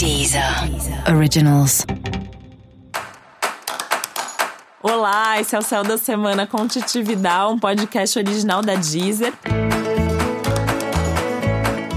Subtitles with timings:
[0.00, 0.42] Deezer
[1.14, 1.84] Originals.
[4.82, 9.34] Olá, esse é o Céu da Semana com um podcast original da Deezer.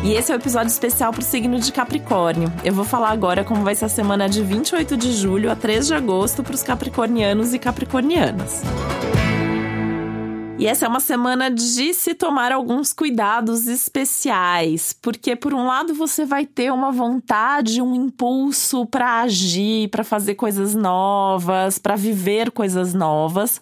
[0.04, 2.52] E esse é o um episódio especial para o signo de Capricórnio.
[2.62, 5.88] Eu vou falar agora como vai ser a semana de 28 de julho a 3
[5.88, 8.63] de agosto para os capricornianos e capricornianas.
[10.64, 15.93] E essa é uma semana de se tomar alguns cuidados especiais, porque por um lado
[15.93, 22.49] você vai ter uma vontade, um impulso para agir, para fazer coisas novas, para viver
[22.49, 23.62] coisas novas.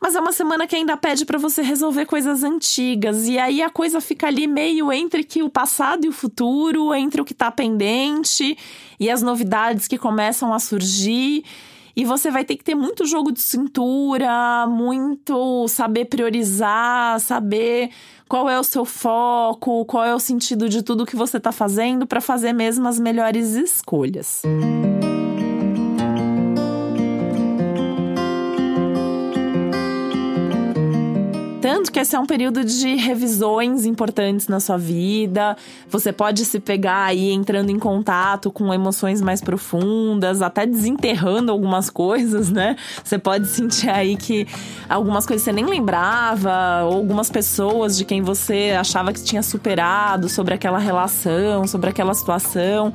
[0.00, 3.68] Mas é uma semana que ainda pede para você resolver coisas antigas, e aí a
[3.68, 7.50] coisa fica ali meio entre que o passado e o futuro, entre o que está
[7.50, 8.56] pendente
[8.98, 11.44] e as novidades que começam a surgir.
[11.94, 17.90] E você vai ter que ter muito jogo de cintura, muito saber priorizar, saber
[18.28, 22.06] qual é o seu foco, qual é o sentido de tudo que você está fazendo
[22.06, 24.42] para fazer mesmo as melhores escolhas.
[24.44, 24.89] Música
[31.60, 35.54] Tanto que esse é um período de revisões importantes na sua vida.
[35.90, 41.90] Você pode se pegar aí entrando em contato com emoções mais profundas, até desenterrando algumas
[41.90, 42.76] coisas, né?
[43.04, 44.46] Você pode sentir aí que
[44.88, 50.30] algumas coisas você nem lembrava, ou algumas pessoas de quem você achava que tinha superado
[50.30, 52.90] sobre aquela relação, sobre aquela situação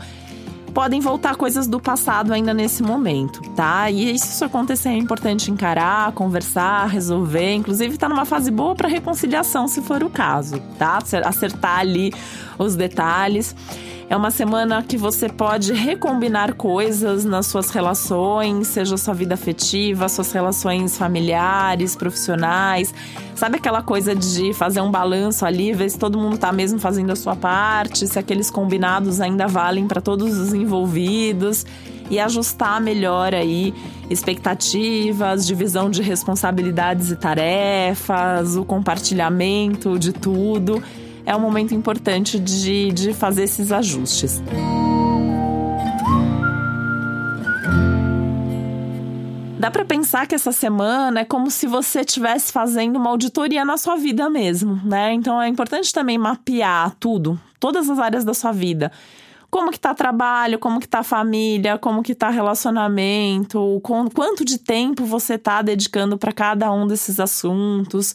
[0.76, 3.90] podem voltar coisas do passado ainda nesse momento, tá?
[3.90, 8.90] E se isso acontecer é importante encarar, conversar, resolver, inclusive tá numa fase boa para
[8.90, 11.00] reconciliação, se for o caso, tá?
[11.24, 12.14] Acertar ali
[12.60, 13.56] os detalhes.
[14.08, 20.08] É uma semana que você pode recombinar coisas nas suas relações, seja sua vida afetiva,
[20.08, 22.94] suas relações familiares, profissionais.
[23.34, 27.12] Sabe aquela coisa de fazer um balanço ali, ver se todo mundo tá mesmo fazendo
[27.12, 31.66] a sua parte, se aqueles combinados ainda valem para todos os envolvidos
[32.08, 33.74] e ajustar melhor aí
[34.08, 40.82] expectativas, divisão de responsabilidades e tarefas, o compartilhamento de tudo
[41.26, 44.42] é um momento importante de, de fazer esses ajustes.
[49.66, 53.78] Dá para pensar que essa semana é como se você estivesse fazendo uma auditoria na
[53.78, 55.12] sua vida mesmo, né?
[55.14, 58.92] Então é importante também mapear tudo, todas as áreas da sua vida.
[59.50, 64.60] Como que tá trabalho, como que tá família, como que tá relacionamento, com, quanto de
[64.60, 68.14] tempo você tá dedicando para cada um desses assuntos,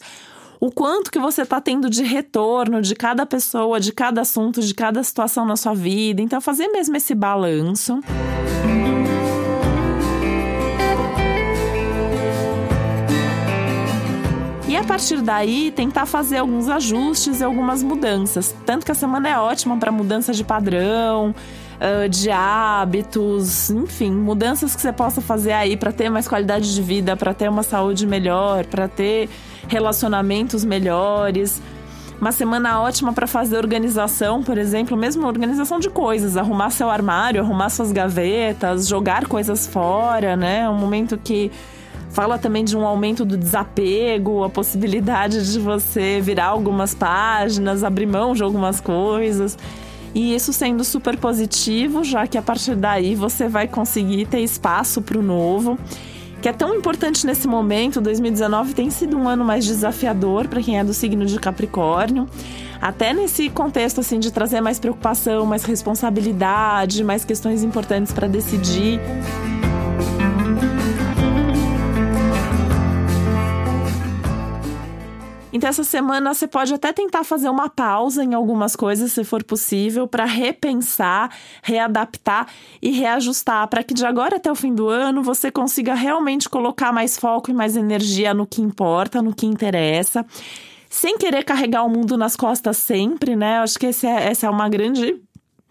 [0.61, 4.75] o quanto que você está tendo de retorno de cada pessoa, de cada assunto, de
[4.75, 6.21] cada situação na sua vida.
[6.21, 7.99] Então, fazer mesmo esse balanço.
[9.07, 9.10] E
[14.81, 18.55] a partir daí, tentar fazer alguns ajustes e algumas mudanças.
[18.65, 21.35] Tanto que a semana é ótima para mudança de padrão,
[22.09, 27.15] de hábitos, enfim, mudanças que você possa fazer aí para ter mais qualidade de vida,
[27.15, 29.29] para ter uma saúde melhor, para ter
[29.67, 31.61] relacionamentos melhores.
[32.19, 37.41] Uma semana ótima para fazer organização, por exemplo, mesmo organização de coisas, arrumar seu armário,
[37.41, 40.67] arrumar suas gavetas, jogar coisas fora, né?
[40.69, 41.51] Um momento que
[42.11, 48.05] fala também de um aumento do desapego, a possibilidade de você virar algumas páginas, abrir
[48.05, 49.57] mão de algumas coisas.
[50.13, 55.01] E isso sendo super positivo, já que a partir daí você vai conseguir ter espaço
[55.01, 55.77] para o novo
[56.41, 58.01] que é tão importante nesse momento.
[58.01, 62.27] 2019 tem sido um ano mais desafiador para quem é do signo de Capricórnio.
[62.81, 68.99] Até nesse contexto assim de trazer mais preocupação, mais responsabilidade, mais questões importantes para decidir.
[75.53, 79.43] Então, essa semana você pode até tentar fazer uma pausa em algumas coisas, se for
[79.43, 81.29] possível, para repensar,
[81.61, 82.47] readaptar
[82.81, 86.93] e reajustar, para que de agora até o fim do ano você consiga realmente colocar
[86.93, 90.25] mais foco e mais energia no que importa, no que interessa
[90.91, 93.59] sem querer carregar o mundo nas costas sempre, né?
[93.59, 95.21] Acho que é, essa é uma grande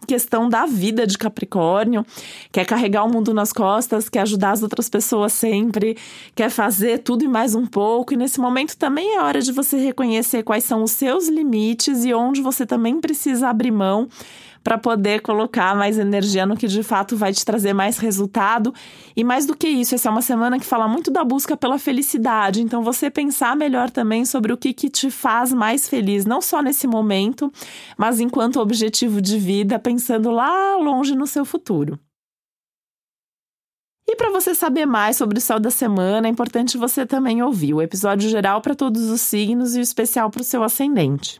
[0.07, 2.05] questão da vida de Capricórnio,
[2.51, 5.97] quer carregar o mundo nas costas, quer ajudar as outras pessoas sempre,
[6.35, 8.13] quer fazer tudo e mais um pouco.
[8.13, 12.13] E nesse momento também é hora de você reconhecer quais são os seus limites e
[12.13, 14.07] onde você também precisa abrir mão
[14.63, 18.73] para poder colocar mais energia no que de fato vai te trazer mais resultado.
[19.15, 21.79] E mais do que isso, essa é uma semana que fala muito da busca pela
[21.79, 22.61] felicidade.
[22.61, 26.61] Então, você pensar melhor também sobre o que, que te faz mais feliz, não só
[26.61, 27.51] nesse momento,
[27.97, 31.99] mas enquanto objetivo de vida, pensando lá longe no seu futuro.
[34.07, 37.73] E para você saber mais sobre o céu da semana, é importante você também ouvir
[37.73, 41.39] o episódio geral para todos os signos e o especial para o seu ascendente.